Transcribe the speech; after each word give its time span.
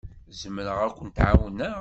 Zemreɣ 0.39 0.79
ad 0.85 0.93
kent-ɛawneɣ? 0.97 1.79